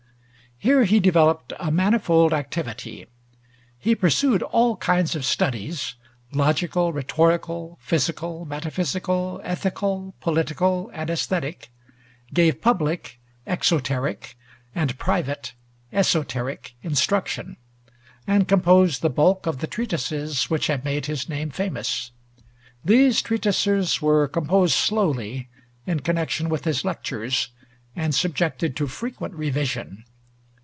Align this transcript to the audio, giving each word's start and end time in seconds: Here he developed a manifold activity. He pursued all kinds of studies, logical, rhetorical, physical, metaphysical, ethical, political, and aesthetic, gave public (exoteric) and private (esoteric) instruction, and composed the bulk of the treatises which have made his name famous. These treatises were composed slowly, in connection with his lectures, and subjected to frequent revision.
Here 0.63 0.83
he 0.83 0.99
developed 0.99 1.53
a 1.59 1.71
manifold 1.71 2.33
activity. 2.33 3.07
He 3.79 3.95
pursued 3.95 4.43
all 4.43 4.75
kinds 4.77 5.15
of 5.15 5.25
studies, 5.25 5.95
logical, 6.31 6.93
rhetorical, 6.93 7.79
physical, 7.81 8.45
metaphysical, 8.45 9.41
ethical, 9.43 10.13
political, 10.21 10.91
and 10.93 11.09
aesthetic, 11.09 11.71
gave 12.31 12.61
public 12.61 13.19
(exoteric) 13.47 14.37
and 14.75 14.99
private 14.99 15.53
(esoteric) 15.91 16.75
instruction, 16.83 17.57
and 18.27 18.47
composed 18.47 19.01
the 19.01 19.09
bulk 19.09 19.47
of 19.47 19.61
the 19.61 19.67
treatises 19.67 20.47
which 20.51 20.67
have 20.67 20.85
made 20.85 21.07
his 21.07 21.27
name 21.27 21.49
famous. 21.49 22.11
These 22.85 23.23
treatises 23.23 23.99
were 23.99 24.27
composed 24.27 24.75
slowly, 24.75 25.49
in 25.87 26.01
connection 26.01 26.49
with 26.49 26.65
his 26.65 26.85
lectures, 26.85 27.49
and 27.95 28.13
subjected 28.13 28.75
to 28.75 28.85
frequent 28.85 29.33
revision. 29.33 30.03